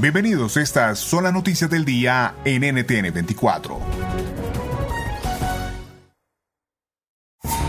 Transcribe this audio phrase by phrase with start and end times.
[0.00, 3.80] Bienvenidos, estas son las noticias del día en NTN 24.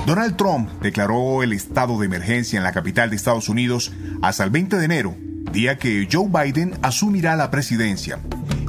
[0.05, 4.49] Donald Trump declaró el estado de emergencia en la capital de Estados Unidos hasta el
[4.49, 5.15] 20 de enero,
[5.53, 8.19] día que Joe Biden asumirá la presidencia.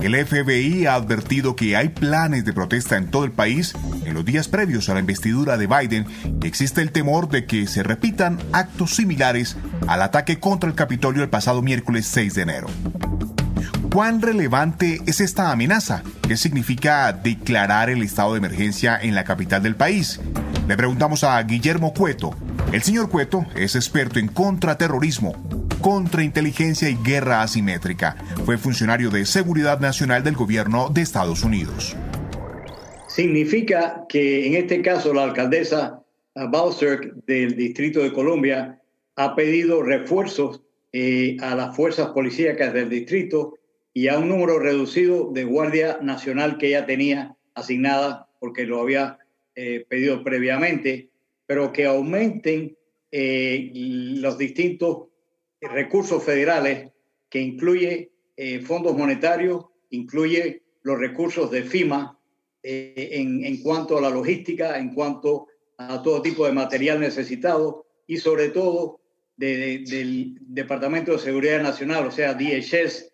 [0.00, 4.24] El FBI ha advertido que hay planes de protesta en todo el país en los
[4.24, 6.06] días previos a la investidura de Biden
[6.40, 9.56] y existe el temor de que se repitan actos similares
[9.88, 12.68] al ataque contra el Capitolio el pasado miércoles 6 de enero.
[13.92, 16.02] ¿Cuán relevante es esta amenaza?
[16.28, 20.20] ¿Qué significa declarar el estado de emergencia en la capital del país?
[20.68, 22.36] Le preguntamos a Guillermo Cueto.
[22.70, 25.32] El señor Cueto es experto en contraterrorismo,
[25.80, 28.16] contrainteligencia y guerra asimétrica.
[28.44, 31.96] Fue funcionario de seguridad nacional del gobierno de Estados Unidos.
[33.08, 36.02] Significa que en este caso la alcaldesa
[36.34, 38.80] Bowser del Distrito de Colombia
[39.16, 40.60] ha pedido refuerzos
[40.92, 43.57] eh, a las fuerzas policíacas del distrito
[43.98, 49.18] y a un número reducido de Guardia Nacional que ella tenía asignada porque lo había
[49.56, 51.10] eh, pedido previamente,
[51.46, 52.78] pero que aumenten
[53.10, 55.08] eh, los distintos
[55.60, 56.92] recursos federales
[57.28, 62.16] que incluye eh, fondos monetarios, incluye los recursos de FIMA
[62.62, 68.18] en, en cuanto a la logística, en cuanto a todo tipo de material necesitado y
[68.18, 69.00] sobre todo
[69.36, 73.08] del Departamento de Seguridad Nacional, o sea, DHS,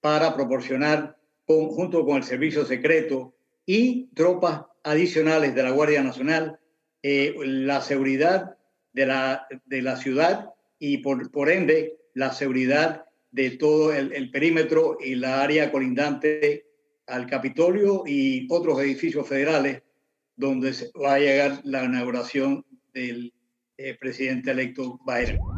[0.00, 3.34] para proporcionar, junto con el servicio secreto
[3.64, 6.58] y tropas adicionales de la Guardia Nacional,
[7.02, 8.56] eh, la seguridad
[8.92, 14.98] de la, de la ciudad y por, ende la seguridad de todo el, el, perímetro
[15.00, 16.66] y la área colindante
[17.06, 19.82] al Capitolio y otros edificios federales
[20.36, 23.32] donde va a llegar la inauguración del
[23.78, 25.55] eh, presidente electo Biden.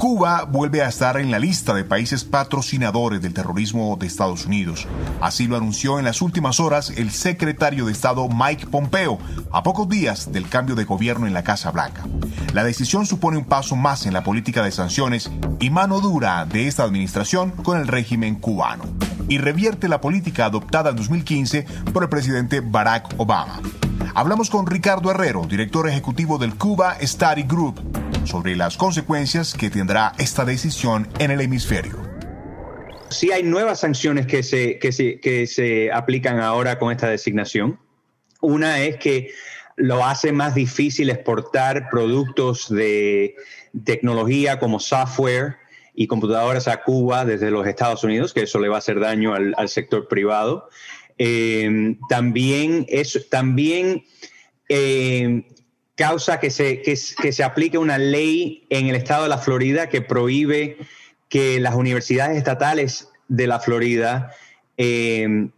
[0.00, 4.88] Cuba vuelve a estar en la lista de países patrocinadores del terrorismo de Estados Unidos.
[5.20, 9.18] Así lo anunció en las últimas horas el secretario de Estado Mike Pompeo,
[9.52, 12.06] a pocos días del cambio de gobierno en la Casa Blanca.
[12.54, 16.66] La decisión supone un paso más en la política de sanciones y mano dura de
[16.66, 18.84] esta administración con el régimen cubano,
[19.28, 23.60] y revierte la política adoptada en 2015 por el presidente Barack Obama.
[24.14, 27.78] Hablamos con Ricardo Herrero, director ejecutivo del Cuba Study Group,
[28.30, 31.96] sobre las consecuencias que tendrá esta decisión en el hemisferio.
[33.08, 37.80] Sí hay nuevas sanciones que se, que se, que se aplican ahora con esta designación.
[38.40, 39.32] Una es que
[39.74, 43.34] lo hace más difícil exportar productos de
[43.84, 45.56] tecnología como software
[45.92, 49.34] y computadoras a Cuba desde los Estados Unidos, que eso le va a hacer daño
[49.34, 50.68] al, sector privado.
[51.18, 54.04] Eh, también es, también
[54.68, 55.42] eh,
[56.00, 60.00] causa que se, que, se aplique una ley en el estado de la Florida que
[60.00, 60.78] prohíbe
[61.28, 64.32] que las universidades estatales de la Florida
[64.78, 65.50] eh,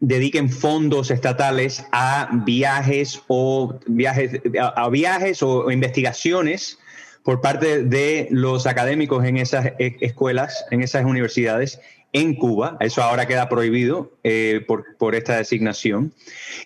[0.00, 6.78] dediquen fondos estatales a viajes o viajes a, viajes o, investigaciones
[7.22, 11.80] por parte de los académicos en esas e, escuelas, en esas universidades
[12.12, 12.76] en Cuba.
[12.80, 16.12] Eso ahora queda prohibido eh, por, por, esta designación.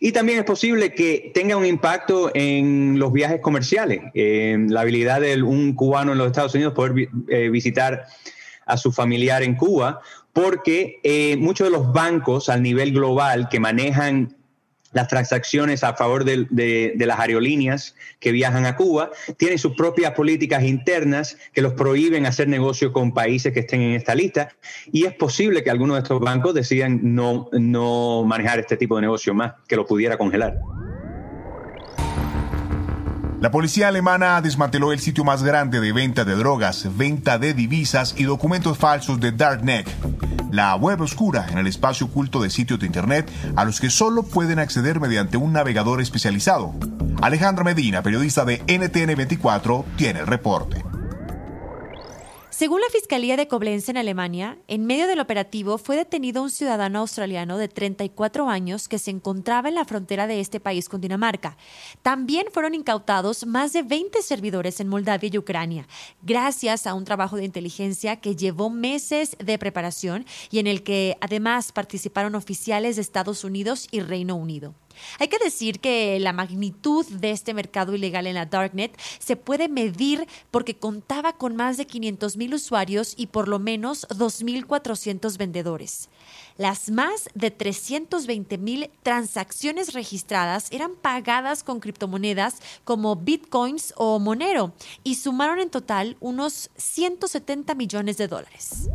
[0.00, 5.20] Y también es posible que tenga un impacto en los viajes comerciales, en la habilidad
[5.20, 8.06] de un cubano en los Estados Unidos poder eh, visitar
[8.66, 10.00] a su familiar en Cuba,
[10.32, 14.35] porque eh, muchos de los bancos a nivel global que manejan
[14.92, 20.64] las transacciones a favor de, las aerolíneas que viajan a Cuba, tienen sus propias políticas
[20.64, 24.48] internas que los prohíben hacer negocio con países que estén en esta lista
[24.92, 29.34] y es posible que algunos de estos bancos decidan no, manejar este tipo de negocio
[29.34, 30.58] más, que lo pudiera congelar.
[33.40, 38.14] La policía alemana desmanteló el sitio más grande de venta de drogas, venta de divisas
[38.16, 39.86] y documentos falsos de Darknet,
[40.50, 44.22] la web oscura en el espacio oculto de sitios de Internet a los que solo
[44.22, 46.74] pueden acceder mediante un navegador especializado.
[47.20, 50.85] Alejandra Medina, periodista de NTN 24, tiene el reporte.
[52.56, 57.00] Según la Fiscalía de Koblenz en Alemania, en medio del operativo fue detenido un ciudadano
[57.00, 61.58] australiano de 34 años que se encontraba en la frontera de este país con Dinamarca.
[62.00, 65.86] También fueron incautados más de 20 servidores en Moldavia y Ucrania,
[66.22, 71.18] gracias a un trabajo de inteligencia que llevó meses de preparación y en el que
[71.20, 74.72] además participaron oficiales de Estados Unidos y Reino Unido.
[75.18, 79.68] Hay que decir que la magnitud de este mercado ilegal en la Darknet se puede
[79.68, 86.08] medir porque contaba con más de 500 mil usuarios y por lo menos 2.400 vendedores.
[86.58, 94.72] Las más de 320 mil transacciones registradas eran pagadas con criptomonedas como bitcoins o Monero
[95.04, 98.88] y sumaron en total unos 170 millones de dólares.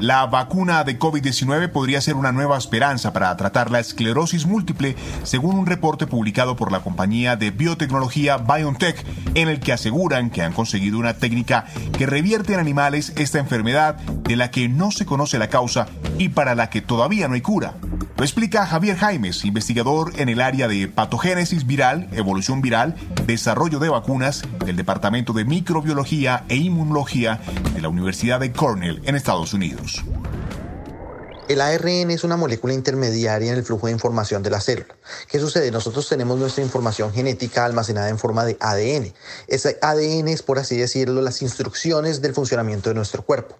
[0.00, 5.58] La vacuna de COVID-19 podría ser una nueva esperanza para tratar la esclerosis múltiple, según
[5.58, 9.04] un reporte publicado por la compañía de biotecnología BioNTech,
[9.34, 11.66] en el que aseguran que han conseguido una técnica
[11.98, 15.86] que revierte en animales esta enfermedad de la que no se conoce la causa
[16.16, 17.74] y para la que todavía no hay cura.
[18.20, 22.94] Lo explica Javier Jaimes, investigador en el área de patogénesis viral, evolución viral,
[23.24, 27.40] desarrollo de vacunas del Departamento de Microbiología e Inmunología
[27.72, 30.04] de la Universidad de Cornell en Estados Unidos.
[31.48, 34.94] El ARN es una molécula intermediaria en el flujo de información de la célula.
[35.26, 35.70] ¿Qué sucede?
[35.70, 39.14] Nosotros tenemos nuestra información genética almacenada en forma de ADN.
[39.48, 43.58] Ese ADN es, por así decirlo, las instrucciones del funcionamiento de nuestro cuerpo.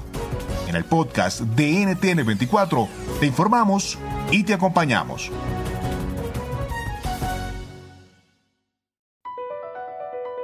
[0.68, 2.88] En el podcast de NTN 24
[3.20, 3.98] te informamos
[4.32, 5.32] y te acompañamos.